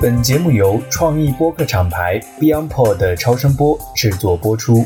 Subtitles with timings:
[0.00, 4.84] 本节目由创意播客厂牌 BeyondPod 超声波制作播出。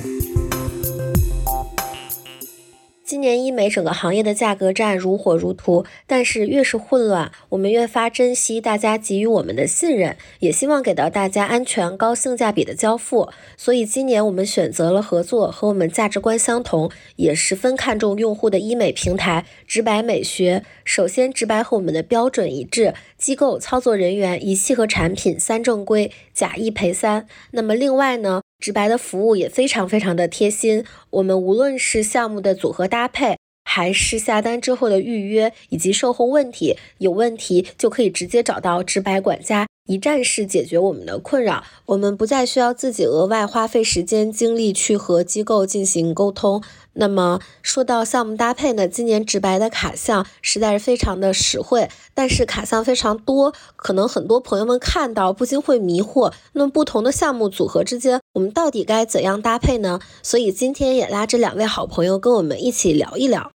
[3.10, 13.29] 今年医美整个行业的价格战如火如荼，但是越是混乱，我们越发珍惜大家给予我们的信任，也希望给到大家安全、高性价比的交付。
[13.57, 20.63] 所以今年我们选择了合作和我们价值观相同，也十分看重用户的医美平台直白美学。
[20.85, 27.27] 首先，直白和我们的标准一致，机构、操作人员、仪器和产品三正规，假一赔三。
[27.50, 28.43] 那么另外呢？
[28.61, 46.62] 直白的服务也非常非常的贴心，我们无论是项目的组合搭配，还是下单之后的预约以及售后问题，有问题就可以直接找到直白管家，一站式解决我们的困扰，我们不再需要自己额外花费时间精力去和机构进行沟通。
[46.92, 56.32] 那么说到项目搭配呢，今年直白的卡项实在是非常的实惠，但是卡项非常多，可能很多朋友们看到不禁会迷惑。
[56.52, 59.98] 那么不同的项目组合之间，我们到底该怎样搭配呢？
[60.22, 63.50] 所以今天也拉着两位好朋友跟我们一起聊一聊。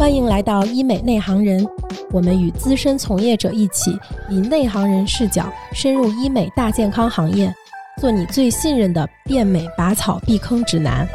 [0.00, 1.62] 欢迎来到医美内行人，
[2.10, 3.94] 我们与资深从业者一起，
[4.30, 7.54] 以内行人视角深入医美大健康行业。
[8.00, 11.06] 做你最信任的变美拔草避坑指南。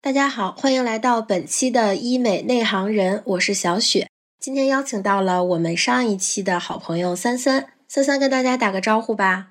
[0.00, 4.08] 大家好，欢迎来到本期的医美内行人，我是小雪。
[4.40, 9.48] 今天邀请到了我们上一期的好朋友三三，三三跟大家打个招呼吧。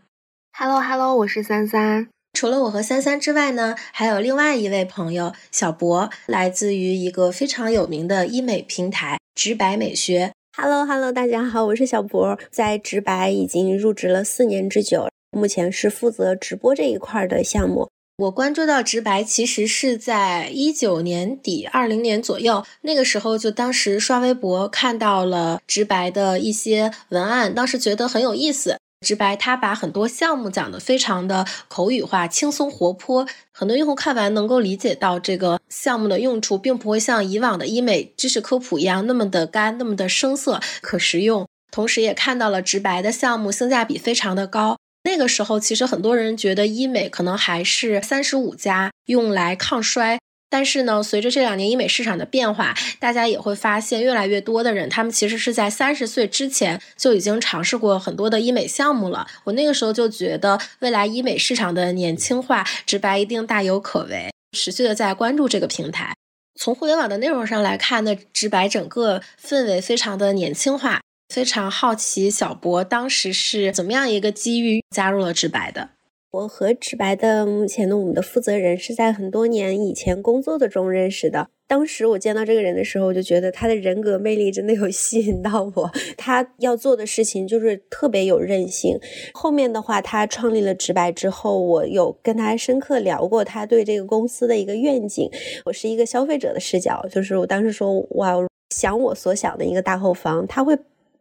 [0.52, 2.08] Hello Hello，我是三三。
[2.38, 10.32] 除了我和三三之外呢，还有另外一位朋友小博，来自于一个非常有名的医美平台直白美学。
[10.56, 17.90] Hello，Hello，大家好，我是小博，在直白已经入职了四年之久，目前是负责直播这一块的项目。
[18.18, 28.78] 我关注到直白其实是在一九年底、二零年左右，那个时候就当时刷微博看到了直白的一些文案，当时觉得很有意思。
[29.02, 41.48] 直白，他把很多项目讲得非常的口语化、轻松活泼，很多用户看完能够理解到这个项目的用处，并不会像以往的医美知识科普一样那么的干、那么的生涩，可实用。
[41.70, 44.78] 同时也看到了直白的项目性价比非常的高。
[45.04, 50.20] 那个时候，其实很多人觉得医美可能还是三十五加用来抗衰。
[50.50, 59.28] 但是呢，随着这两年医美市场的变化，大家也会发现越来越多的人，他们其实是在三十岁之前就已经尝试过很多的医美项目了。
[59.44, 64.30] 我那个时候就觉得，未来医美市场的年轻化，直白一定大有可为。
[64.58, 66.14] 持续的在关注这个平台。
[66.60, 71.02] 从互联网的内容上来看呢，直白整个氛围非常的年轻化。
[71.34, 75.90] 非常好奇，小博当时是怎么样一个机遇加入了直白的？
[76.30, 81.48] 我和直白的目前的我们的负责人是在很多年以前工作的中认识的。
[81.70, 85.90] 当时我见到这个人的时候，我就觉得他的人格魅力真的有 吸引到我。
[86.18, 89.00] 他要做的事情就是特别有韧性。
[89.34, 95.30] 后面的话，他创立了直白之后，我有跟他深刻聊过他对这个公司的一个愿景。
[95.66, 98.36] 我是一个消费者的视角，就是我当时说哇，
[98.70, 100.78] 想我所想的一个大后方，他会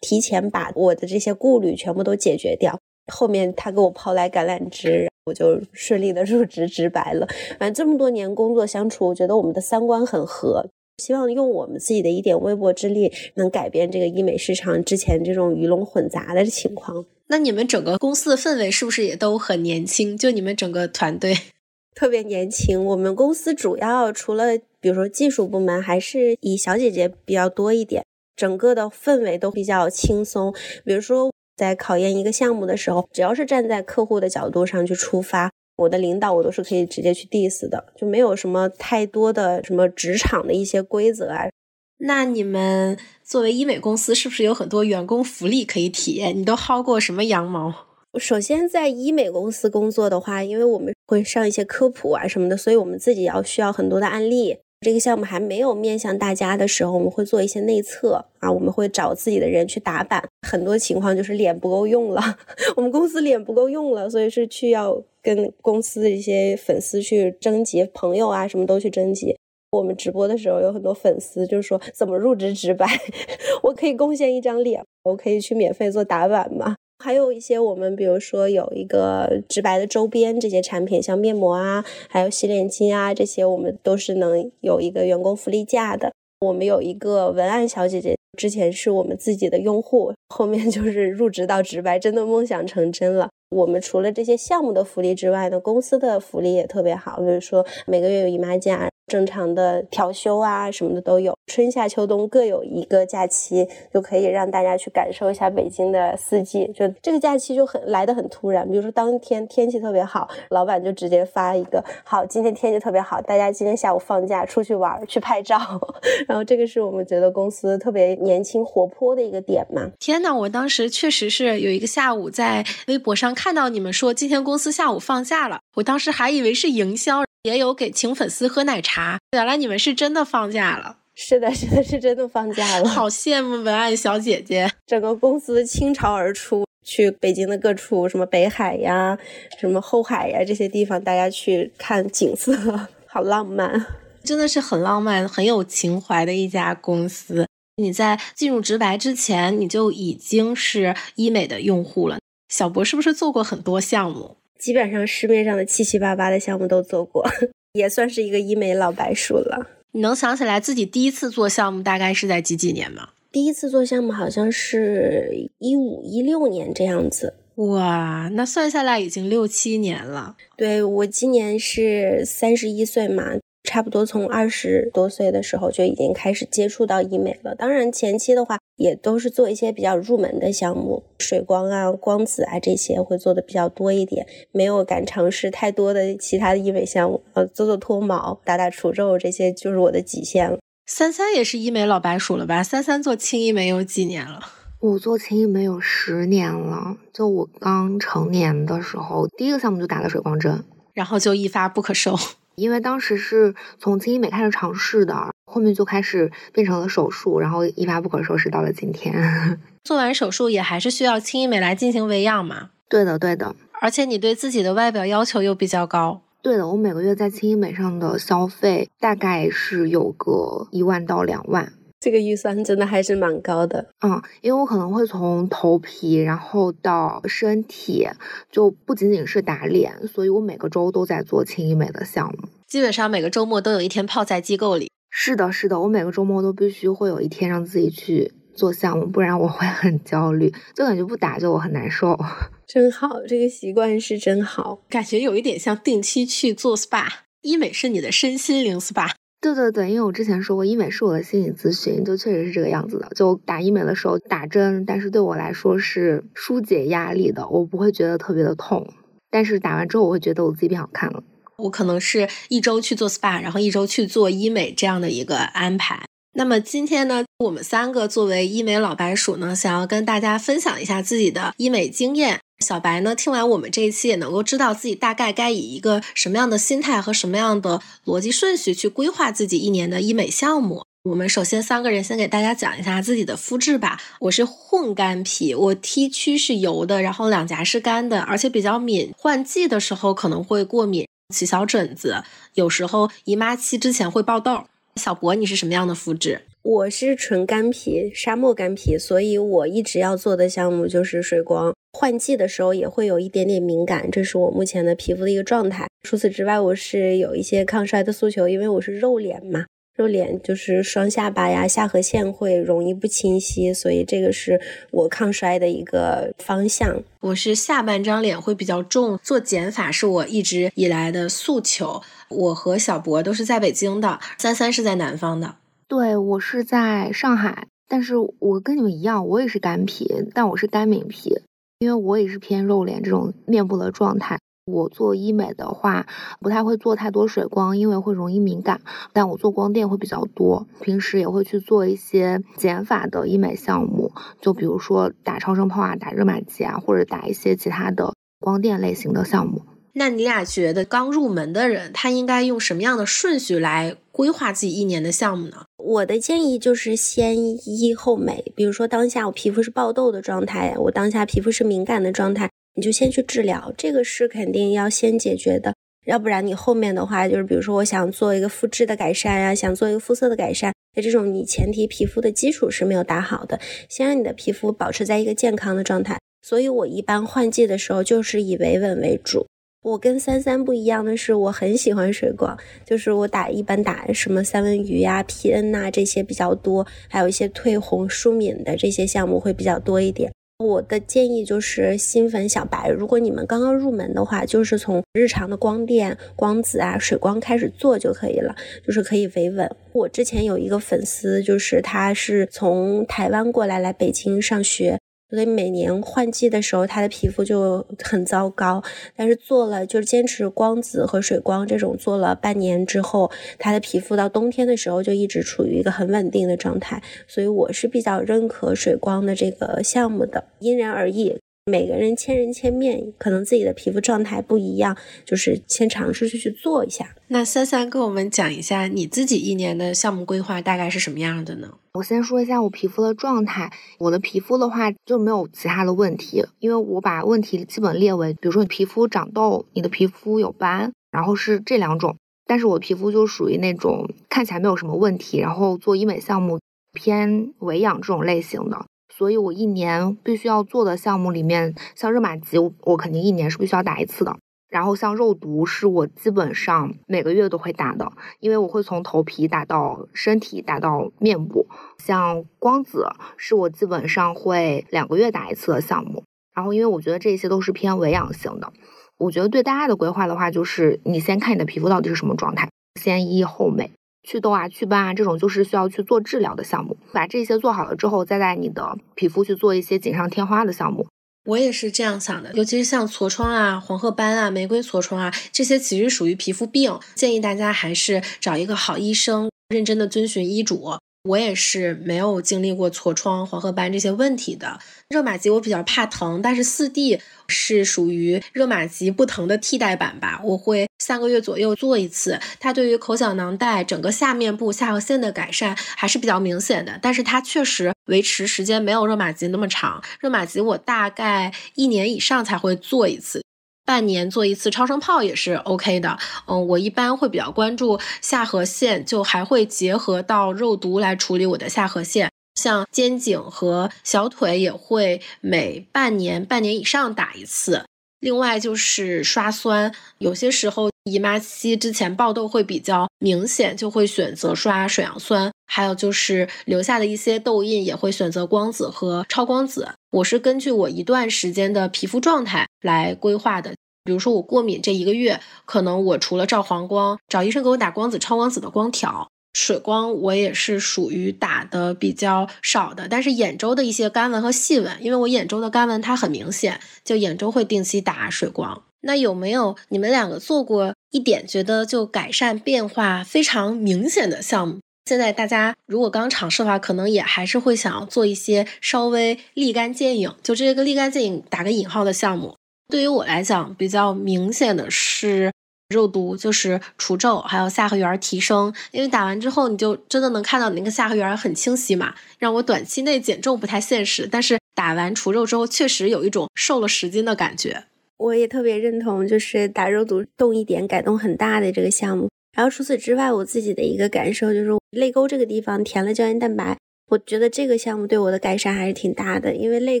[0.02, 2.78] 提前把我的这些顾虑全部都解决掉。
[3.10, 7.26] 后面他给我抛来橄榄枝，我就顺利的 入职直白了。
[7.58, 10.66] 反正这么多年工作相处，我觉得我们的三观很合。
[10.98, 17.06] 希望用我们自己的一点微薄之力，能改变这个医美市场之前这种鱼龙混杂的情况。
[17.28, 20.14] 那你们整个公司的氛围是不是也都很年轻？
[20.14, 21.34] 就你们整个团队
[21.96, 22.84] 特别年轻。
[22.84, 28.04] 我们公司主要除了比如说技术部门，还是以小姐姐比较多一点。
[28.36, 30.52] 整个的氛围都比较轻松。
[30.84, 31.32] 比如说。
[31.60, 41.50] 在考验一个项目的时候，只要是站在客户的角度上去出发，我的领导我都是可以直接去 diss 的，就没有什么太多的什么职场的一些规则啊。
[41.98, 46.34] 那你们作为医美公司，是不是有很多员工福利可以体验？
[46.34, 47.74] 你都薅过什么羊毛？
[48.18, 54.56] 首先，在医美公司工作的话，因为我们会上一些科普啊什么的，所以我们自己要需要很多的案例。
[54.82, 60.26] 这个项目还没有面向大家的时候，我们会做一些内测啊，我们会找自己的人去打板。
[60.48, 62.22] 很多情况就是脸不够用了，
[62.76, 69.36] 我们公司脸不够用了，所以是去要跟公司的一些粉丝去征集朋友啊，什么都去征集。
[69.72, 72.86] 我们直播的时候有很多粉丝就是说怎么入职直白，
[73.62, 76.74] 我可以贡献一张脸，我可以去免费做打板吗？
[77.02, 86.12] 还有一些我们，比如说有一个直白的周边这些产品，像面膜啊，还有洗脸巾啊，这些我们都是能有一个员工福利价的。
[86.40, 93.30] 我们有一个文案小姐姐，之前是我们自己的用户，后面就是入职到直白，真的梦想成真了。
[93.50, 106.70] 我们除了这些项目的福利之外呢，公司的福利也特别好，比如说每个月有姨妈假，正常的调休啊什么的都有，春夏秋冬各有一个假期，就可以让大家去感受一下北京的四季。
[106.72, 115.58] 就这个假期就很来的很突然，比如说当天天气特别好，老板就直接发一个好，今天天气特别好，大家今天下午放假出去玩去拍照。
[116.28, 119.90] 然后这个是我们觉得公司特别年轻活泼的一个点嘛。
[119.98, 127.24] 天呐，我当时确实是有一个下午在微博上看到你们说今天公司下午放假了，我当时还以为是营销。
[127.44, 128.99] 也有给请粉丝喝奶茶，
[129.32, 130.98] 原来你们是真的放假了。
[131.14, 132.88] 是的，是的，是真的放假了。
[132.88, 139.18] 好羡慕文案小姐姐，整个公司倾巢而出，去北京的各处，什么北海呀，
[139.60, 143.86] 什么后海呀这些地方，大家去看景色，好浪漫，
[144.24, 147.46] 真的是很浪漫、很有情怀的一家公司。
[147.76, 152.18] 你在进入直白之前，你就已经是医美的用户了。
[152.48, 154.36] 小博是不是做过很多项目？
[154.58, 157.26] 基本上市面上的七七八八的项目都做过，
[157.72, 159.66] 也算是一个医美老白鼠了。
[159.92, 163.10] 你能想起来自己第一次做项目大概是在几几年吗？
[163.32, 167.34] 第一次做项目好像是一五一六年这样子。
[167.56, 170.36] 哇，那算下来已经六七年了。
[170.56, 173.32] 对我今年是三十一岁嘛。
[173.62, 177.54] 差不多从二十多岁的时候就已经开始接触到医美了。
[177.54, 187.22] 当然前期的话也都是做一些比较入门的项目，水光啊、光子啊这些会做的比较多一点，没有敢尝试太多的其他的医美项目。
[187.34, 190.58] 呃，做做脱毛、打打除皱这些就是我的极限了。
[190.86, 192.62] 三三也是医美老白鼠了吧？
[192.62, 194.40] 三三做轻医美有几年了？
[194.80, 196.96] 我做轻医美有十年了。
[197.12, 202.16] 就我刚成年的时候，第一个项目就打了水光针，然后就一发不可收。
[202.60, 209.14] 因为当时是从轻医美开始尝试的，后面就开始变成了手术，然后一发不可收拾到了今天。
[209.82, 212.70] 做完手术也还是需要轻医美来进行维养嘛？
[212.88, 213.56] 对的，对的。
[213.80, 216.20] 而且你对自己的外表要求又比较高。
[216.42, 221.72] 对的，我每个月在轻医美上的消费大概是有个一万到两万。
[222.00, 228.08] 这个预算真的还是蛮高的，嗯，因为我可能会从头皮，然后到身体，
[228.50, 234.90] 就不仅仅是打脸，所以我每个周都在做轻医美的项目，基本上每个周末都有一天泡在机构里。
[235.10, 242.18] 是的，是的，我每个周末都必须会有一天让自己去做项目，不然我会很焦虑，就感觉不打就我很难受。
[242.66, 247.06] 真好，这个习惯是真好，感觉有一点像定期去做 SPA，
[247.42, 249.10] 医美是你的身心灵 SPA。
[249.40, 253.08] 对对对，因为我之前说过，医美是我的心理咨询，就确实是这个样子的。
[253.14, 258.86] 就打医美的时候打针，但是对我来说是疏解压力的，我不会觉得特别的痛。
[259.30, 261.22] 但是打完之后，我会觉得我自己变好看了。
[261.56, 266.04] 我可能是一周去做 SPA，然后一周去做医美这样的一个安排。
[266.34, 272.40] 那么今天呢，我们三个作为医美老白鼠呢，想要跟大家分享一下自己的医美经验。
[272.60, 280.84] 小白呢，听完我们这一期也能够知道自己大概该以一个什么样的心态和什么样的逻辑顺序去规划自己一年的医美项目。
[281.04, 283.98] 我们首先三个人先给大家讲一下自己的肤质吧。
[284.20, 292.22] 我是混干皮，我 T 区是油的，然后两颊是干的，而且比较敏，换季的时候可能会过敏，起小疹子，
[292.52, 294.64] 有时候姨妈期之前会爆痘。
[294.96, 296.42] 小博，你是什么样的肤质？
[296.62, 301.74] 我是纯干皮，沙漠干皮，所以我一直要做的项目就是水光。
[301.92, 305.88] 换季的时候也会有一点点敏感，这是我目前的皮肤的一个状态。
[306.02, 309.64] 除此之外，我是有一些抗衰的诉求，因为我是肉脸嘛，
[309.96, 317.02] 肉脸就是双下巴呀、下颌线会容易不清晰，所以这个是我抗衰的一个方向。
[317.20, 322.02] 我是下半张脸会比较重，做减法是我一直以来的诉求。
[322.28, 325.56] 我和小博都是在北京的，三三是在南方的。
[325.90, 331.40] 对我是在上海，但是我跟你们一样，我也是干皮，但我是干敏皮，
[331.80, 334.38] 因为我也是偏肉脸这种面部的状态。
[334.66, 336.06] 我做医美的话，
[336.40, 338.82] 不太会做太多水光，因为会容易敏感。
[339.12, 349.62] 但我做光电会比较多，平时也会去做一些减法的医美项目，就比如说打超声炮啊，打热玛吉啊，或者打一些其他的光电类型的项目。
[349.92, 355.64] 那你俩觉得刚入门的人，他应该用什么样的顺序来规划自己一年的项目呢？
[355.82, 357.36] 我的建议就是先
[357.68, 358.44] 医后美。
[358.54, 365.74] 比如说当下我皮肤是爆痘的状态，我当下皮肤是敏感的状态，你就先去治疗，这个是肯定要先解决的。
[366.06, 376.18] 要不然你后面的话，就是比如说我想做一个肤质的改善呀，想做一个肤色的改善，那这种你前提皮肤的基础是没有打好的，先让你的皮肤保持在一个健康的状态。
[376.42, 379.46] 所以我一般换季的时候就是以维稳为主。
[379.82, 390.30] 我跟三三不一样的是，我很喜欢水光，就是我打一般打什么三文鱼呀、PN 呐这些比较多，还有一些退红、舒敏的这些项目会比较多一点。
[390.58, 398.54] 我的建议就是新粉小白，如果你们刚刚入门的话，就是从日常的光电、光子啊、水光开始做就可以了，
[398.86, 399.74] 就是可以维稳。
[399.94, 404.99] 我之前有一个粉丝，就是他是从台湾过来来北京上学。
[405.30, 408.82] 所以每年换季的时候，他的皮肤就很糟糕。
[409.16, 417.02] 但是做了就是坚持光子和水光这种做了半年之后，他的皮肤到冬天的时候就一直处于一个很稳定的状态。
[417.26, 421.38] 所以我是比较认可水光的这个项目的，因人而异。
[421.70, 427.14] 每个人千人千面，可能自己的皮肤状态不一样，就是先尝试去去做一下。
[427.28, 431.72] 那三三跟我们讲一下你自己一年的项目规划大概是什么样的呢？
[431.94, 433.72] 我先说一下我皮肤的状态。
[433.98, 442.16] 我的皮肤的话就没有其他的问题，因为我把问题基本列为，比如说你皮肤长痘，你的皮肤有斑，然后是这两种。
[442.46, 446.58] 但是我皮肤就属于那种看起来没有什么问题，然后做医美项目
[446.92, 448.86] 偏维养这种类型的。
[449.20, 454.34] 所以，我一年必须要做的项目里面，像热玛吉，我肯定一年是必须要打一次的。
[454.70, 461.66] 然后，像肉毒，是我基本上每个月都会打的，因为我会从头皮打到身体，打到面部。
[461.98, 466.24] 像光子，是我基本上会两个月打一次的项目。
[466.54, 468.72] 然后，因为我觉得这些都是偏维养型的，
[469.18, 473.90] 我觉得对大家的规划的话，就是你先看你的皮肤到底是什么状态，先医后美。
[474.22, 476.96] 祛痘啊、祛斑啊，这种就是需要去做治疗的项目。
[477.12, 481.06] 把这些做好了之后，再在你的皮肤去做一些锦上添花的项目。
[481.46, 490.98] 我也是这样想的，尤其是像痤疮啊、黄褐斑啊、玫瑰痤疮啊，这些其实属于皮肤病，建议大家还是找一个好医生，认真的遵循医嘱。
[491.24, 494.78] 我也是没有经历过痤疮、黄褐斑这些问题的。
[495.08, 500.40] 热玛吉我比较怕疼，但是四 D 是属于热玛吉不疼的替代版吧。
[500.42, 506.98] 我会三个月左右做一次，它对于口角囊袋、整个下面部下颌线的改善还是比较明显的。
[507.02, 510.02] 但是它确实维持时间没有热玛吉那么长。
[510.20, 513.44] 热玛吉我大概一年以上才会做一次。
[513.90, 516.16] 半年做一次超声炮也是 OK 的，
[516.46, 527.84] 嗯，我一般会比较关注下颌线，就还会结合到肉毒来处理我的下颌线，像肩颈和小腿也会每半年、半年以上打一次。
[528.20, 535.50] 另外就是刷酸，有些时候姨妈期之前爆痘会比较明显，就会选择刷水杨酸。
[535.70, 539.88] 还有就是留下的一些痘印，也会选择光子和超光子。
[540.10, 543.72] 我是根据我一段时间的皮肤状态来规划的。
[544.02, 549.28] 比如说我过敏这一个月，可能我除了照黄光，找医生给我打光子、超光子的光条。
[549.52, 558.82] 水光我也是属于打的比较少的，但是眼周的一些干纹和细纹，因为我眼周的干纹它很明显，就眼周会定期打水光。
[559.02, 564.80] 那有没有你们两个做过一点觉得就改善变化非常明显的项目？
[565.10, 572.54] 现在大家如果刚尝试的话，可能也还是会想要做一些稍微立竿见影，就这个立竿见影打个引号的项目。
[572.86, 575.50] 对于我来讲，比较明显的是。
[575.88, 582.14] 肉毒就是除皱，还有下颌缘提升，因为打完之后你就真的能看到你那个下颌缘很清晰嘛。
[582.38, 587.82] 让我短期内减重不太现实，但是打完除皱之后，确实有一种瘦了十斤的感觉。
[588.18, 592.30] 我也特别认同，就是打肉毒动一点改动很大的这个项目。
[592.52, 596.76] 然后除此之外，我自己的一个感受就是泪沟这个地方填了胶原蛋白。
[597.10, 600.00] 我觉得这个项目对我的改善还是挺大的，因为泪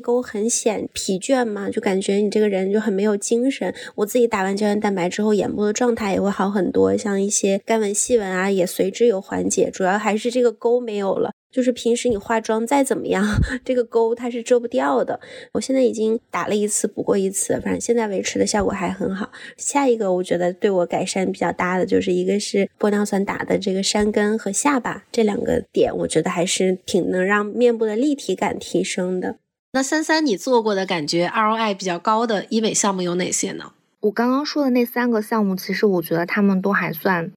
[0.00, 3.74] 沟很显疲倦嘛，就感觉你这个人就很没有精神。
[3.96, 9.68] 我自己打完胶原蛋白之后，眼部的状态也会好很多，像一些干纹细纹啊，也随之有缓解。
[9.72, 11.32] 主要还是这个沟没有了。
[11.50, 13.24] 就是平时你化妆再怎么样，
[13.64, 15.18] 这个沟它是遮不掉的。
[15.52, 19.30] 我现在已经打了一次，补过一次，反正现在维持的效果还很好。
[19.56, 29.36] 下一个我觉得对我改善比较大的，就是一个是玻尿酸打的这个山根和下巴这两个点，我觉得还是挺能让面部的立体感提升的。
[29.72, 33.72] 那三三，你做过的感觉 ROI 比较高的医美项目有哪些呢？
[34.00, 37.30] 我刚刚说的那三个项目，其实我觉得他们都还算。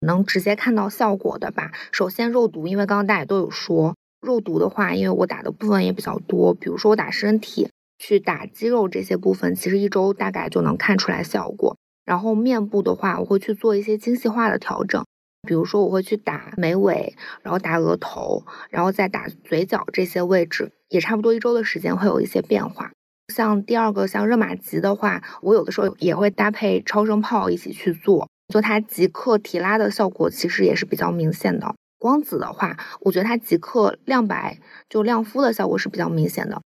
[0.00, 1.72] 能直接看到效果的吧。
[1.92, 11.76] 首先肉毒，因为刚刚大家都有说肉毒的话，因为我打的部分也比较多，比如说我打身体去打肌肉这些部分，其实一周大概就能看出来效果。
[12.04, 15.04] 然后面部的话，我会去做一些精细化的调整，
[15.46, 22.90] 比如说我会去打眉尾，然后打额头，然后再打嘴角这些位置，也差不多一周的时间会有一些变化。
[23.32, 28.28] 像第二个像热玛吉的话，我有的时候也会搭配超声炮一起去做。
[28.50, 31.74] 就它即刻提拉的效果其实也是比较明显的。
[31.98, 36.60] 光子的话，我觉得它即刻亮白就亮肤的效果是比较明显的。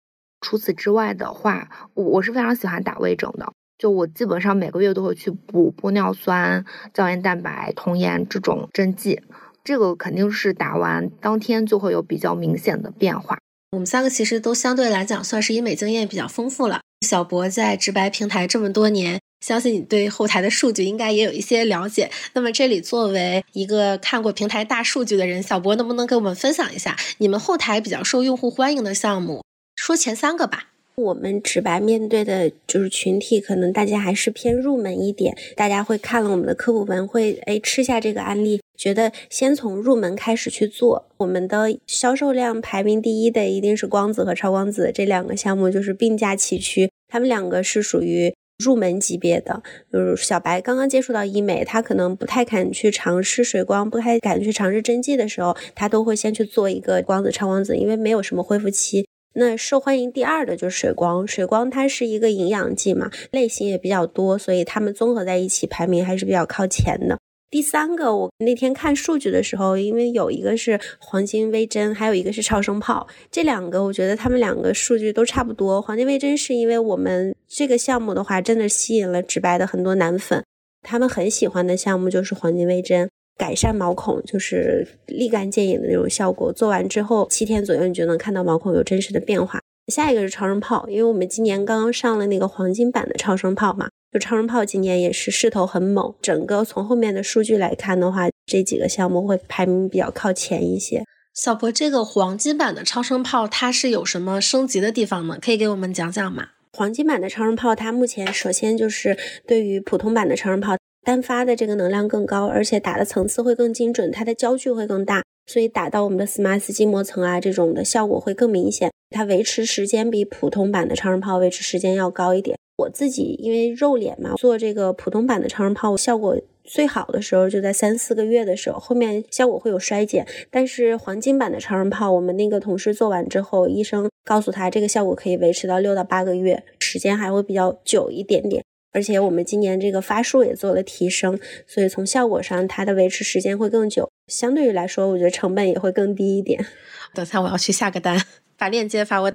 [0.42, 9.22] 除此之外的话，我我是非常喜欢打微整的，就我基本上每个月都会去补玻尿酸、胶原蛋白、童颜这种针剂，
[9.64, 13.38] 这个肯定是打完当天就会有比较明显的变化。
[13.72, 16.82] 我们三个其实都相对来讲算是医美经验比较丰富了。
[17.08, 22.10] 小博在直白平台这么多年，相信你对后台的数据应该也有一些了解。
[22.34, 29.44] 那么这里作为一个看过平台大数据的人，小博能不能给我们分享一下你们后台比较受用户欢迎的项目？
[29.76, 30.70] 说前三个吧。
[30.96, 41.08] 我们直白面对的就是群体，可能大家还是偏入门一点，大家会看了我们的科普文，会哎吃下这个案例，觉得先从入门开始去做。
[41.18, 49.62] 我们的销售量排名第一的一定是光子和超光子这两个项目，就是并驾齐驱，他们两个是属于入门级别的。
[49.92, 59.08] 就是小白刚刚接触到医美，他可能不太敢去尝试水光，不太敢去尝试针剂的时候，他都会先去做一个光子、超光子，因为没有什么恢复期。
[59.34, 67.18] 那受欢迎第二的就是水光，水光它是一个营养剂嘛，类型也比较多，所以它们综合在一起排名还是比较靠前的。
[67.52, 75.82] 第三个，我那天看数据的时候，因为有一个是黄金微针，还有一个是超声炮，这两个我觉得他们两个数据都差不多。
[75.82, 80.42] 黄金微针是因为我们这个项目的话，真的吸引了直白的很多男粉，
[80.82, 83.10] 他们很喜欢的项目就是黄金微针。
[83.38, 89.60] 改善毛孔就是立竿见影的那种效果，做完之后七天左右你就能看到毛孔有真实的变化。
[89.88, 96.14] 下一个是超声炮，因为我们今年刚刚上了那个黄金版的超声炮嘛，就超声炮今年也是势头很猛。
[96.22, 101.04] 整个从后面的数据来看的话，这几个项目会排名比较靠前一些。
[101.34, 105.38] 小博，这个黄金版的超声炮它是有什么升级的地方吗？
[105.42, 106.50] 可以给我们讲讲吗？
[106.74, 110.76] 黄金版的超声炮它目前首先就是对于普通版的超声炮。
[111.04, 118.92] 单发的这个能量更高，而且打的层次会更精准，它的焦距会更大，所以打到我们的 SMAS 筋膜层啊，这种的效果会更明显。
[119.10, 122.56] 它维持时间比普通版的超声炮维持时间要高一点。
[122.78, 130.26] 我自己因为肉脸嘛，做这个普通版的超声炮效果最好的时候就在三四个月的时候，后面效果会有衰减。
[130.50, 138.64] 但是黄金版的超声炮，我们那个同事做完之后，医生告诉他这个效果可以维持到六到八个月，时间还会比较久一点点。
[138.94, 146.66] 而且我们今年这个发数也做了提升，所以从效果上它的维持时间会更久，相对于来说，我觉得成本也会更低一点。
[147.14, 148.22] 等下我要去下个单，
[148.58, 149.32] 把链接发我。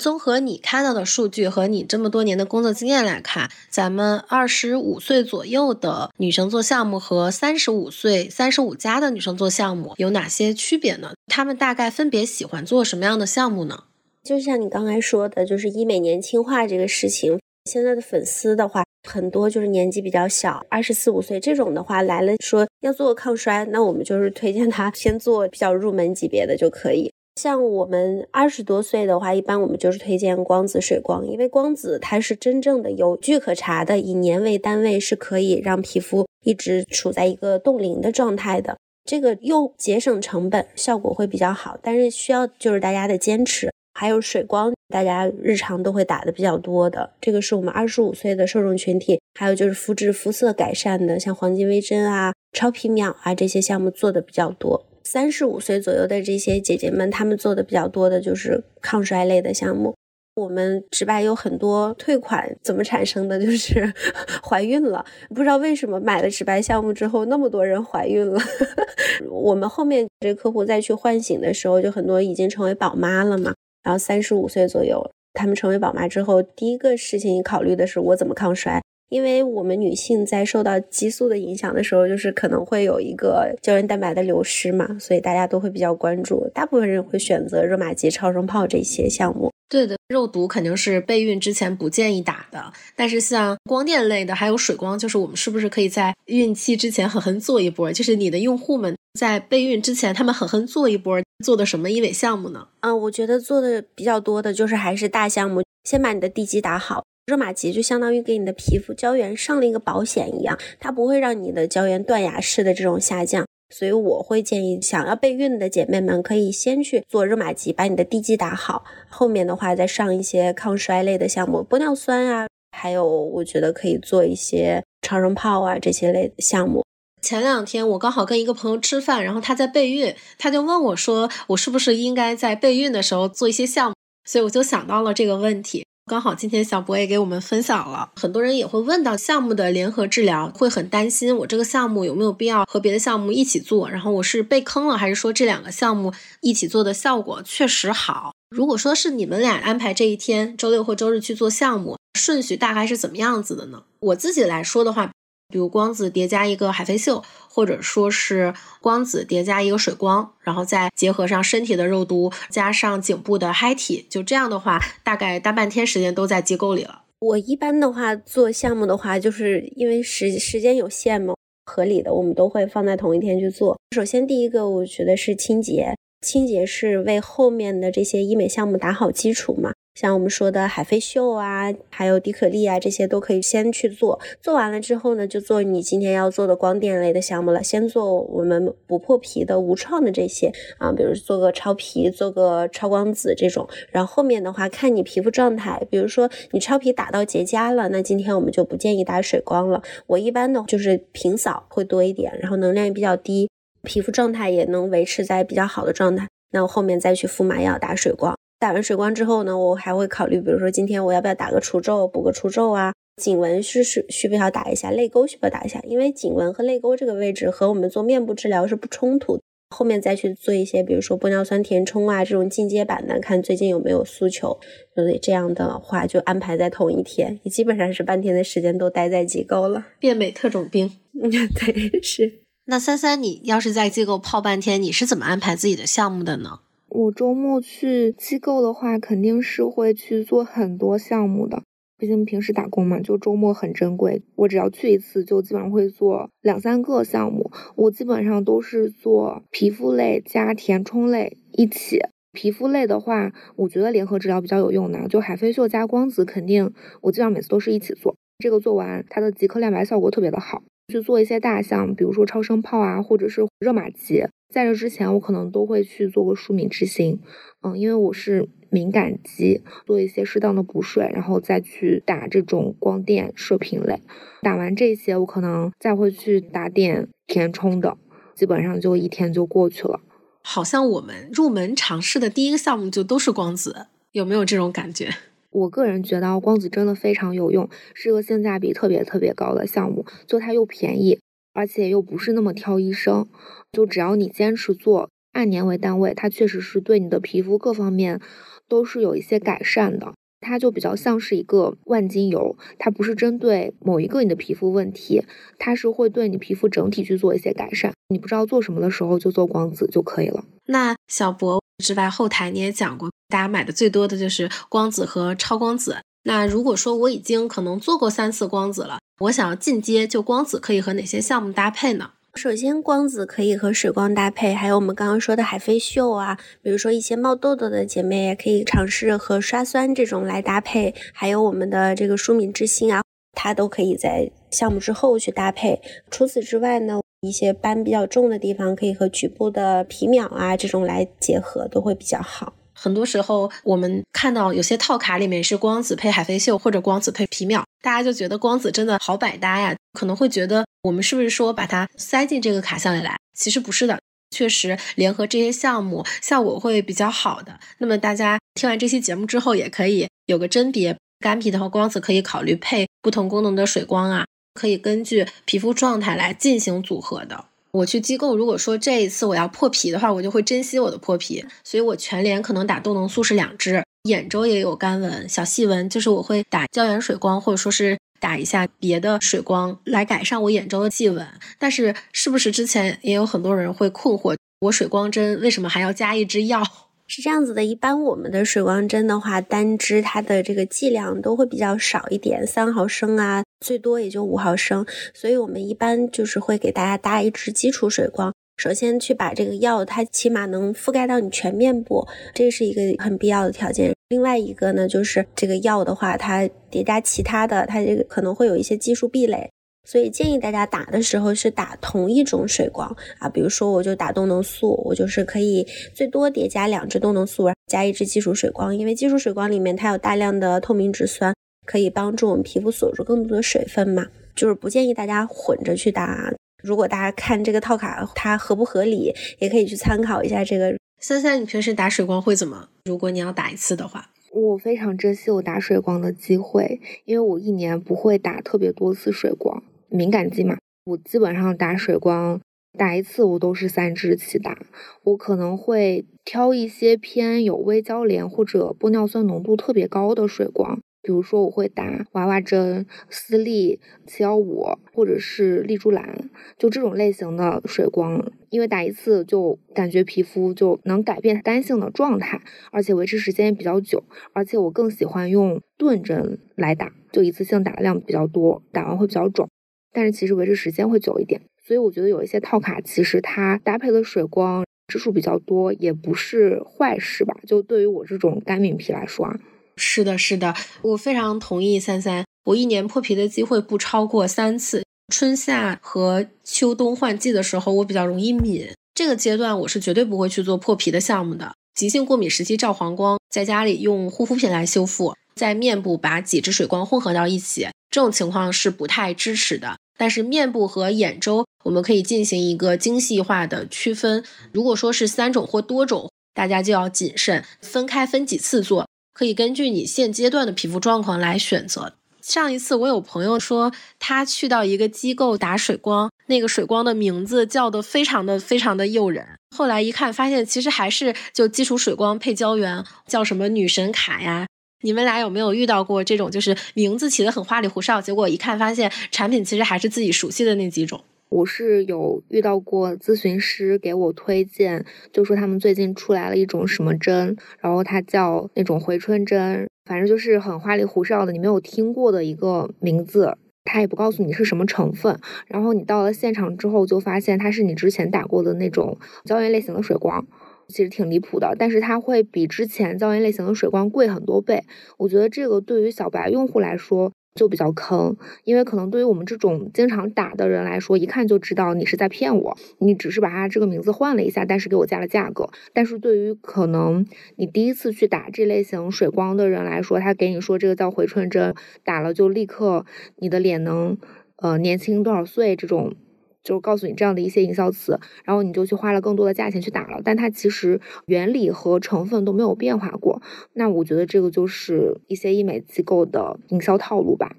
[0.00, 11.12] 综合你看到的数据和你这么多年的工作经验来看，咱们二十五岁左右的女生做项目和三十五岁、三十五加的女生做项目有哪些区别呢？
[11.26, 13.84] 她们大概分别喜欢做什么样的项目呢？
[14.24, 17.38] 就像你刚才说的，就是医美年轻化这个事情。
[17.70, 27.12] 现在的粉丝的话，很多就是年纪比较小，二十四五岁这种的话来了，说要做抗衰，那我们就是推荐他先做比较入门级别的就可以。
[27.42, 38.76] 像我们二十多岁的话，一般我们就是推荐光子水光，因为光子它是真正的有据可查的，以年为单位是可以让皮肤一直处在一个冻龄的状态的。
[39.06, 43.70] 这个又节省成本，效果会比较好，但是需要就是大家的坚持。
[43.94, 49.18] 还有水光，大家日常都会打的比较多的，这个是我们二十五岁的受众群体。
[49.38, 54.84] 还有就是肤质、肤色改善的，像黄金微针啊、超皮秒啊这些项目做的比较多。
[55.12, 59.92] 三十五岁左右的这些姐姐们，她们做的比较多的就是抗衰类的项目。
[60.36, 63.36] 我们直白有很多退款怎么产生的？
[63.44, 63.92] 就是
[64.40, 68.40] 怀孕了，不知道为什么买了直白项目之后，那么多人怀孕了。
[69.28, 73.52] 我们后面这客户再去唤醒的时候，就很多已经成为宝妈了嘛。
[73.82, 89.50] 然后三十五岁左右，他们成为宝妈之后，第一个事情考虑的是我怎么抗衰，因为我们女性在受到激素的影响的时候，就是可能会有一个胶原蛋白的流失嘛，所以大家都会比较关注，大部分人会选择热玛吉、超声炮这些项目。
[89.68, 97.92] 对的，肉毒肯定是备孕之前不建议打的，但是像光电类的，还有水光，就是我们是不是可以在孕期之前狠狠做一波？
[97.92, 102.66] 就是你的用户们在备孕之前，他们狠狠做一波，做的什么医美项目呢？
[102.80, 107.04] 嗯，我觉得做的比较多的就是还是大项目，先把你的地基打好。
[107.30, 113.46] 热玛吉就相当于给你的皮肤胶原上了一个保险一样，它不会让你的胶原断崖式的这种下降。
[113.72, 126.84] 所以我会建议，想要备孕的姐妹们可以先去做热玛吉，把你的地基打好，后面的话再上一些抗衰类的项目，玻尿酸啊，还有我觉得可以做一些超声炮啊这些类的项目。
[127.22, 133.94] 前两天我刚好跟一个朋友吃饭，然后他在备孕，他就问我说，我是不是应该在备孕的时候做一些项目？
[134.28, 135.86] 所以我就想到了这个问题。
[136.10, 148.32] 刚好今天小博也给我们分享了，很多人也会问到项目的联合治疗，会很担心我这个项目有没有必要和别的项目一起做，然后我是被坑了，还是说这两个项目一起做的效果确实好？
[148.50, 153.84] 如果说是你们俩安排这一天周六或周日去做项目，顺序大概是怎么样子的呢？
[154.00, 155.12] 我自己来说的话，
[155.50, 167.02] 比如光子叠加一个海飞秀，或者说是光子叠加一个水光，然后再结合上身体的肉毒，加上颈部的嗨体，就这样的话，大概大半天时间都在机构里了。
[167.20, 171.34] 我一般的话做项目的话，就是因为时时间有限嘛，
[171.66, 173.78] 合理的我们都会放在同一天去做。
[173.94, 179.72] 首先第一个，我觉得是清洁，清洁是为后面的这些医美项目打好基础嘛。
[179.94, 184.18] 像我们说的海飞秀啊，还有迪可丽啊，这些都可以先去做。
[184.40, 187.62] 做完了之后呢，就做你今天要做的光电类的项目了。
[187.62, 193.68] 先做我们不破皮的无创的这些啊，比如做个超皮，做个超光子这种。
[193.90, 199.82] 然后后面的话，看你皮肤状态，比如说你超皮打到结痂了，那今天我们就不建议打水光了。
[200.06, 203.49] 我一般呢就是平扫会多一点，然后能量也比较低，
[203.82, 206.28] 皮肤状态也能维持在比较好的状态。
[206.52, 208.36] 那我后面再去敷麻药打水光。
[208.58, 212.92] 打完水光之后呢，我还会考虑，比如说今天我要不要打个除皱，补个除皱啊？
[213.16, 214.90] 颈纹是是需不需要打一下？
[214.90, 215.80] 泪沟需不需要打一下？
[215.84, 219.40] 因为颈纹和泪沟这个位置和我们做面部治疗是不冲突。
[219.72, 224.58] 后面再去做一些，比如说玻尿酸填充啊这种进阶版的，看最近有没有诉求。
[224.96, 229.86] 所以这样的话就安排在同一天，你基本上是半天的时间都待在机构了。
[230.00, 232.39] 变美特种兵， 对，是。
[232.70, 236.60] 那三三，你要是在机构泡半天，你是怎么安排自己的项目的呢？
[236.88, 241.64] 我周末去机构的话，肯定是会去做很多项目的。
[241.98, 244.22] 毕竟平时打工嘛，就周末很珍贵。
[244.36, 247.50] 我只要去一次，就基本上会做两三个项目。
[247.74, 251.98] 我基本上都是做皮肤类加填充类一起。
[252.32, 258.14] 皮肤类的话，我觉得联合治疗比较有用的，就海飞秀加光子，肯定我基本上每次都是一起做。
[258.38, 260.62] 这个做完，它的即刻亮白效果特别的好。
[260.90, 264.24] 去做一些大项，比如说超声炮啊，或者是热玛吉。
[264.52, 267.20] 在这之前，我可能都会去做个舒敏之星，
[267.62, 274.00] 嗯，因为我是敏感肌，做一些适当的补水，然后再去打这种光电射频类。
[274.42, 277.96] 打完这些，我可能再会去打点填充的，
[278.34, 280.00] 基本上就一天就过去了。
[280.42, 285.08] 好像我们入门尝试的第一个项目就都是光子，有没有这种感觉？
[285.50, 291.18] 我个人觉得光子真的非常有用，是个性价比特别特别高的项目，就它又便宜，
[291.52, 293.26] 而且又不是那么挑医生。
[293.72, 298.20] 就只要你坚持做，按年为单位，它确实是对你的皮肤各方面
[298.68, 300.12] 都是有一些改善的。
[300.42, 305.22] 它就比较像是一个万金油，它不是针对某一个你的皮肤问题，
[305.58, 307.92] 它是会对你皮肤整体去做一些改善。
[308.08, 310.44] 你不知道做什么的时候，就做光子就可以了。
[310.64, 315.96] 那小博之外，后台你也讲过，大家买的最多的就是光子和超光子。
[316.24, 322.10] 那如果说我已经可能做过三次光子了，我想要进阶，就光子可以和哪些项目搭配呢？
[322.34, 335.80] 首先，光子可以和水光搭配，还有我们刚刚说的海飞秀啊，比如说一些冒痘痘的姐妹也可以尝试和刷酸这种来搭配，还有我们的这个舒敏之星啊，它都可以在项目之后去搭配。
[336.08, 342.54] 除此之外呢，一些斑比较重的地方可以和局部的皮秒啊这种来结合，都会比较好。
[342.72, 353.14] 很多时候，我们看到有些套卡里面是光子配海飞秀，或者光子配皮秒，大家就觉得光子真的好百搭呀，可能会觉得我们是不是说把它塞进这个卡项里来？
[353.34, 357.60] 其实不是的，确实联合这些项目效果会比较好的。
[357.78, 367.44] 那么大家听完这期节目之后，也可以有个甄别，干皮的话，光子可以考虑配不同功能的水光啊，可以根据皮肤状态来进行组合的。
[367.72, 381.24] 我去机构，如果说这一次我要破皮的话，我就会珍惜我的破皮，所以我全脸可能打动能素是两支，眼周也有干纹、小细纹，就是我会打胶原水光，或者说是打一下别的水光来改善我眼周的细纹。
[381.58, 386.62] 但是是不是之前也有很多人会困惑，我水光针为什么还要加一支药？
[387.06, 394.84] 是这样子的，一般我们的水光针的话，单支它的这个剂量都会比较少一点，三毫升啊，最多也就五毫升。
[395.14, 398.32] 所以我们一般就是会给大家搭一支基础水光。
[398.56, 403.94] 首先去把这个药，它起码能覆盖到你全面部，这是一个很必要的条件。
[404.10, 409.48] 另外一个呢，就是这个药的话，它叠加其他的，它这个可能会有一些技术壁垒。
[409.88, 421.34] 所以建议大家打的时候是打同一种水光啊，比如说我就打动能素，我就是可以最多叠加两支动能素，加一支基础水光，因为基础水光里面它有大量的透明质酸，
[421.70, 424.08] 可以帮助我们皮肤锁住更多的水分嘛。
[424.34, 426.32] 就是不建议大家混着去打。
[426.64, 430.76] 如果大家看这个套卡它合不合理，也可以去参考一下这个。
[430.98, 432.68] 三三，你平时打水光会怎么？
[432.86, 439.62] 如果你要打一次的话，我非常珍惜我打水光的机会，因为我一年不会打特别多次水光。
[439.88, 442.40] 敏感肌嘛，我基本上打水光
[442.78, 444.58] 打一次我都是三支起打，
[445.04, 464.04] 我可能会挑一些偏有微胶连或者玻尿酸浓度特别高的水光，比如说，我会打娃娃针、丝丽、七幺五，或者是丽珠兰，就这种类型的水光，因为打一次就感觉皮肤就能改变干性的状态，而且维持时间也比较久。
[464.32, 469.48] 而且我更喜欢用钝针来打，就一次性打的量比较多，打完会比较肿，
[469.92, 471.40] 但是其实维持时间会久一点。
[471.62, 477.34] 所以我觉得有一些套卡，其实它搭配的水光支数比较多，也不是坏事吧？
[477.46, 479.40] 就对于我这种干敏皮来说啊。
[479.80, 482.24] 是的，是的，我非常同意三三。
[482.44, 488.68] 我一年破皮的机会不超过三次，春夏和秋冬换季的时候，我比较容易敏。
[488.94, 491.54] 这个阶段我是绝对不会去做破皮的项目的。
[491.74, 499.76] 急性过敏时期照黄光，在家里用护肤品来修复，在面部把几支水光混合到一起，这种情况是不太支持的。
[499.96, 504.22] 但是面部和眼周，我们可以进行一个精细化的区分。
[504.52, 508.86] 如果说是三种或多种，大家就要谨慎，分开分几次做。
[509.20, 511.92] 可以根据你现阶段的皮肤状况来选择。
[512.22, 519.26] 上一次我有朋友说，他去到一个机构打水光，那个水光的名字叫的非常的非常的诱人。
[519.54, 524.46] 后来一看，发现其实还是就基础水光配胶原，叫什么女神卡呀？
[524.80, 531.04] 你们俩有没有遇到过这种，就是名字起的很花里胡哨，结果一看发现产品其实还是自己熟悉的那几种？
[531.30, 545.16] 我是有遇到过咨询师给我推荐，就说他们最近出来了一种什么针，然后它叫那种回春针，反正就是很花里胡哨的，你没有听过的一个名字，他也不告诉你是什么成分，
[545.46, 550.26] 然后你到了现场之后就发现它是你之前打过的那种胶原类型的水光，
[550.66, 554.64] 其实挺离谱的，但是它会比之前胶原类型的水光贵很多倍，
[554.98, 557.12] 我觉得这个对于小白用户来说。
[557.34, 565.50] 就比较坑，因为可能对于我们这种经常打的人来说，一看就知道你是在骗我，你只是把他这个名字换了一下，但是给我加了价格。
[565.72, 572.84] 但是对于可能你第一次去打这类型水光的人来说，他给你说这个叫回春针，打了就立刻
[573.16, 573.96] 你的脸能
[574.36, 575.94] 呃年轻多少岁这种。
[576.42, 583.20] 就是告诉你这样的一些营销词，然后你就去花了更多的价钱去打了，但它其实原理和成分都没有变化过。
[583.54, 587.36] 那我觉得这个就是一些医美机构的营销套路吧。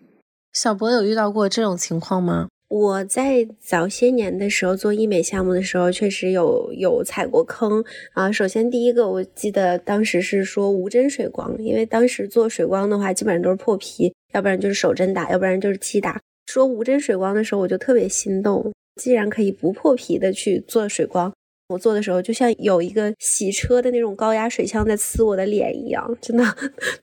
[0.53, 2.47] 小博有遇到过这种情况吗？
[2.67, 7.83] 我在早些年的时候做医美项目的时候，确实有有踩过坑
[8.13, 8.31] 啊。
[8.31, 16.21] 首先第一个，我记得当时是说无针水光，因为当时做水光的话，基本上都是破皮，要不然就是手针打，要不然就是气打。
[16.47, 18.71] 说无针水光的时候，我就特别心动。
[18.95, 21.31] 既然可以不破皮的去做水光，
[21.69, 26.43] 我做的时候就像有一个洗车的那种高压水枪在呲我的脸一样，真的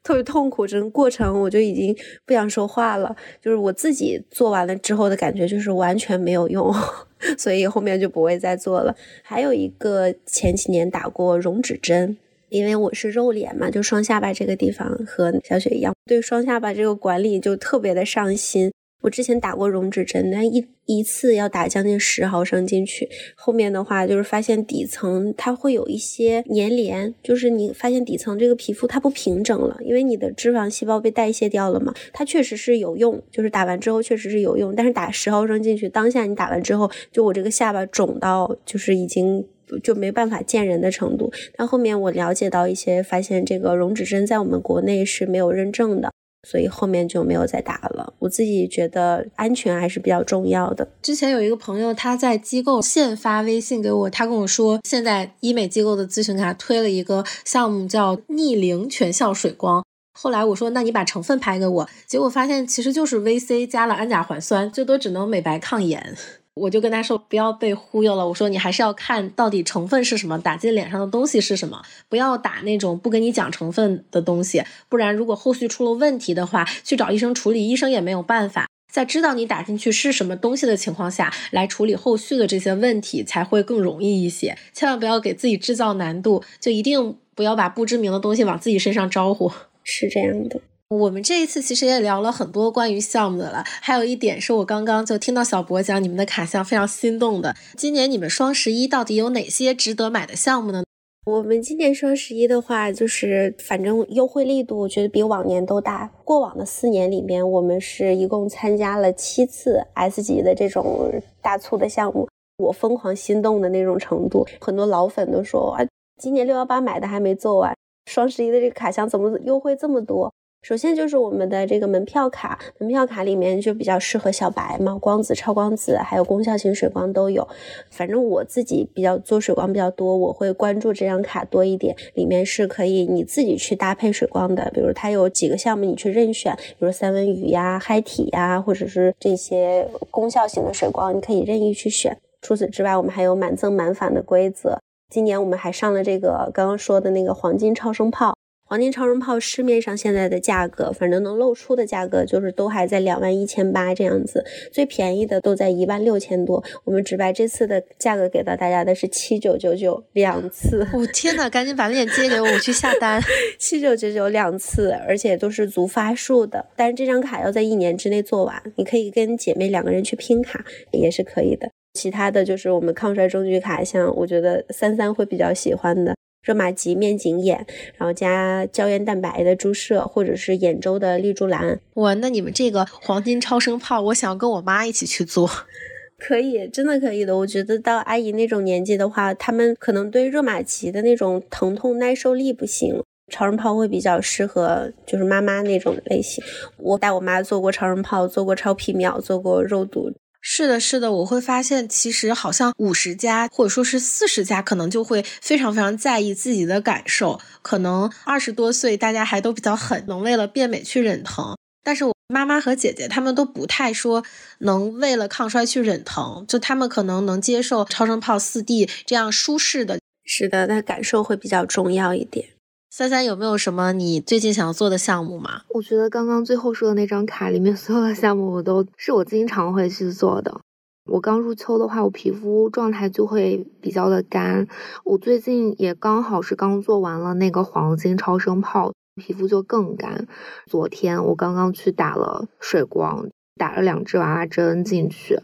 [0.02, 0.66] 特别痛苦。
[0.66, 1.96] 整个过程我就已经
[2.26, 3.16] 不想说话了。
[3.40, 6.70] 就是我自己做完了之后的感觉就是完全没有用，
[7.38, 8.94] 所以后面就不会再做了。
[9.22, 12.18] 还有一个前几年打过溶脂针，
[12.50, 18.70] 因为我是肉脸嘛，就双下巴这个地方和小雪一样，对双下巴这个管理就特别的上心。
[19.02, 23.08] 我之前打过溶脂针，但一一次要打将近十毫升进去。
[23.36, 31.94] 后面的话就是发现底层它会有一些粘连，就是你发现底层这个皮肤它不平整了，因为你的脂肪细胞被代谢掉了嘛。
[32.12, 39.46] 它确实是有用，就是打完之后确实是有用，但是打十毫升进去，当下你打完之后，就我这个下巴肿到就是已经
[39.82, 41.30] 就没办法见人的程度。
[41.56, 46.10] 但后面我了解到一些，发现这个溶脂针在我们国内是没有认证的。
[46.46, 48.12] 所以后面就没有再打了。
[48.18, 50.86] 我自己觉得安全还是比较重要的。
[51.02, 59.84] 之前有一个朋友，他在机构现发微信给我，他跟我说，现在医美机构的咨询卡推了一个项目，叫逆龄全效水光。
[60.12, 66.16] 后来我说，那你把成分拍给我，结果发现其实就是 VC 加了氨甲环酸，最多只能美白抗炎。
[66.58, 78.66] 我就跟他说不要被忽悠了，我说你还是要看到底成分是什么，打进脸上的东西是什么，不要打那种不跟你讲成分的东西，不然如果后续出了问题的话，去找医生处理，医生也没有办法。
[78.90, 84.56] 在知道你打进去是什么东西的情况下来处理后续的这些问题才会更容易一些。
[84.72, 89.52] 千万不要给自己制造难度，就一定不要把不知名的东西往自己身上招呼。
[89.84, 90.60] 是这样的。
[90.88, 97.54] 我们这一次其实也聊了很多关于项目的了，还有一点是我刚刚就听到小博讲你们的卡项非常心动的。
[97.76, 100.82] 今年你们双十一到底有哪些值得买的项目呢？
[101.26, 106.10] 我们今年双十一的话，就是反正优惠力度我觉得比往年都大。
[106.24, 115.84] 过往的四年里面，我们是一共参加了七次 S 级的这种大促的项目，我疯狂心动的那种程度，很多老粉都说啊，
[116.16, 120.32] 今年六幺八买的还没做完，双十一的这个卡项怎么优惠这么多？
[120.62, 127.48] 首先就是我们的这个门票卡，门票卡里面就比较适合小白嘛，光子、超光子还有功效型水光都有。
[127.90, 131.96] 反正我自己比较做水光比较多，我会关注这张卡多一点。
[132.14, 142.18] 里面是可以你自己去搭配水光的，比如它有几个项目你去任选，比如三文鱼呀、嗨体呀，或者是这些功效型的水光，你可以任意去选。
[142.42, 144.78] 除此之外，我们还有满赠满返的规则。
[145.08, 148.34] 今年我们还上了这个刚刚说的那个黄金超声炮。
[148.68, 156.62] 黄金超声炮市面上现在的价格，反正能露出的价格就是都还在两万一千八这样子，最便宜的都在一万六千多。
[156.84, 160.86] 我们直白这次的价格给到大家的是七九九九两次。
[160.92, 163.18] 我天呐，赶紧把链接给我，我去下单。
[163.58, 166.66] 七九九九两次，而且都是足发数的。
[166.76, 171.70] 但是这张卡要在一年之内做完，你可以跟姐妹两个人去拼卡也是可以的。
[171.94, 176.14] 其他的就是我们抗衰中距卡，像我觉得三三会比较喜欢的。
[176.48, 177.66] 热玛吉面颈眼，
[177.98, 181.78] 然后加胶原蛋白的注射，或者是眼周的丽珠兰。
[181.96, 185.46] 哇，那你们这个黄金超声炮，我想跟我妈一起去做，
[186.16, 187.36] 可以，真的可以的。
[187.36, 196.42] 我觉得到阿姨那种年纪的话，他们可能对热玛吉的那种疼痛耐受力不行，超声炮会比较适合，就是妈妈那种类型。
[196.78, 200.10] 我带我妈做过超声炮，做过超皮秒，做过肉毒。
[200.50, 207.38] 是的，是的，我会发现，其实好像五十加或者说是四十加，可能就会非常非常在意自己的感受。
[207.60, 211.54] 可能二十多岁，大家还都比较狠，能为了变美去忍疼。
[211.84, 214.24] 但是我妈妈和姐姐她们都不太说
[214.60, 219.98] 能为了抗衰去忍疼，就她们可能能接受超声炮四 D 这样舒适的。
[220.24, 222.48] 是的，那感受会比较重要一点。
[222.90, 225.60] 三三有没有什么你最近想要做的项目吗？
[225.74, 230.60] 我觉得刚刚最后说的那张卡里面 所有的项目，我都是我经常会去做的。
[231.04, 234.66] 我刚入秋的话，我皮肤状态就会比较的干。
[235.04, 240.26] 我最近也刚好是刚做完了那个黄金超声炮，皮肤就更干。
[240.66, 245.38] 昨天我刚刚去打了水光，打了两支娃娃针进去，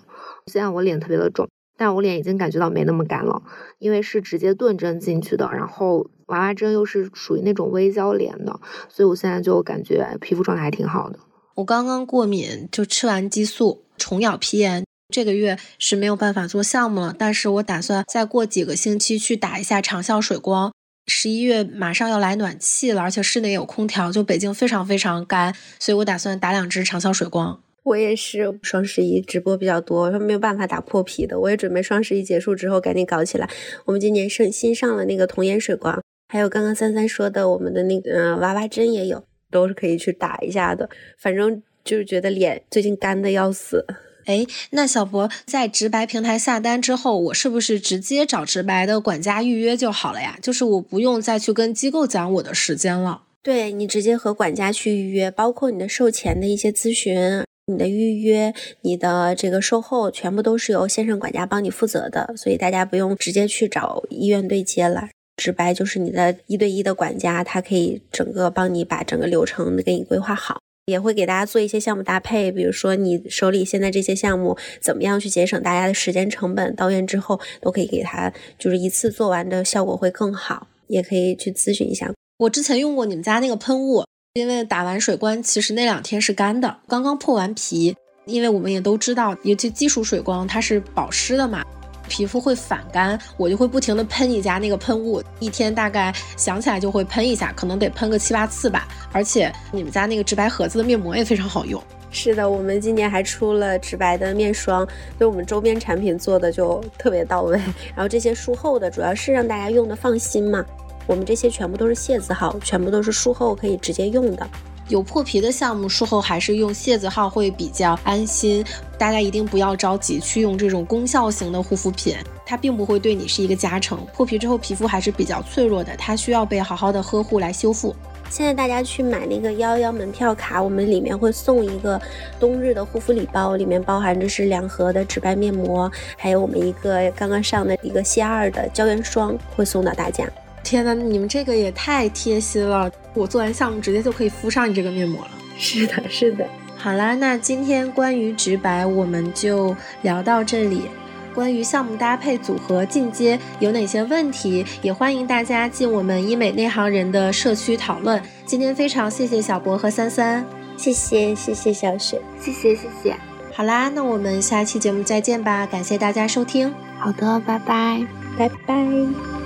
[0.46, 1.46] 现在我脸特别的肿。
[1.76, 3.42] 但我脸已经感觉到没那么干了，
[3.78, 8.58] 因为是直接钝针进去的，然后娃娃针又是属于那种微胶连的，
[8.88, 11.18] 所以我现在就感觉皮肤状态还挺好的。
[11.56, 20.72] 我刚刚过敏，就吃完激素，虫咬皮炎，这个月是没有办法做项目了，但是我打算再过几个星期去打一下长效水光。
[21.06, 27.60] 十一月马上要来暖气了，而且室内有空调，就北京非常非常干，所以我打算打两支长效水光。
[27.82, 31.38] 我也是双十一直播比较多，说没有办法打破皮的。
[31.38, 33.46] 我也准备双十一结束之后赶紧搞起来。
[33.84, 36.02] 我们今年上新上了那个童颜水光，
[36.34, 40.90] 还有刚刚三三说的我们的那个娃娃针也有，都是可以去打一下的。
[41.16, 43.86] 反正就是觉得脸最近干的要死。
[44.24, 50.36] 哎，那小博在直白平台下单之后，我是不是直接找直白的管家预约就好了呀？
[50.42, 53.22] 就是我不用再去跟机构讲我的时间了。
[53.40, 57.44] 对你直接和管家去预约，包括你的售前的一些咨询。
[57.66, 82.12] 你的预约，你的这个售后，全部都是由线上管家帮你负责的，所以大家不用直接去找医院对接了，直白就是你的一对一的管家，他可以整个帮你把整个流程给你规划好，也会给大家做一些项目搭配，比如说你手里现在这些项目怎么样去节省大家的时间成本，到院之后都可以给他就是一次做完的效果会更好，也可以去咨询一下。
[82.38, 84.04] 我之前用过你们家那个喷雾。
[84.34, 87.94] 因为打完水光，其实那两天是干的，刚刚破完皮。
[88.26, 91.64] 因为我们也都知道，尤其基础水光它是保湿的嘛，
[92.08, 98.86] 皮肤会反干，我就会不停的喷你家那个喷雾，一天大概想起来就会喷一下，可能得喷个七八次吧。
[99.12, 101.82] 而且你们家那个直白盒子的面膜也非常好用。
[102.10, 104.86] 是的，我们今年还出了直白的面霜，
[105.18, 107.58] 对我们周边产品做的就特别到位。
[107.94, 110.64] 然后这些术后的主要是让大家用的放心嘛。
[111.06, 114.48] 我们这些全部都是械字号，全部都是术后可以直接用的。
[114.88, 118.64] 有破皮的项目，术后还是用械字号会比较安心。
[118.98, 123.98] 大家一定不要着急去用这种功效型的护肤品，它并不会对你是一个加成。
[124.12, 127.94] 破皮之后皮肤还是比较脆弱的，它需要被好好的呵护来修复。
[128.30, 132.00] 现在大家去买那个幺幺门票卡，我们里面会送一个
[132.40, 140.26] 冬日的护肤礼包，里面包含着是两盒的直白面膜，还有我们一个刚刚上的一个西二的胶原霜会送到大家。
[140.64, 142.90] 天呐，你们这个也太贴心了！
[143.12, 145.30] 我做完项目直接就可以敷上你这个面膜了。
[145.56, 146.44] 是的，是的。
[146.76, 150.88] 好啦，那今天关于直白我们就聊到这里。
[151.34, 158.22] 关于项目搭配、组合、进阶有哪些问题，也欢迎大家进我们医美内行人的社区讨论。
[158.46, 160.46] 今天非常谢谢小博和三三，
[160.76, 163.16] 谢谢谢谢小雪，谢谢谢谢。
[163.52, 166.72] 好啦，那我们下期节目再见吧，感谢大家收听。
[167.00, 168.06] 好的，拜拜，
[168.38, 169.43] 拜拜。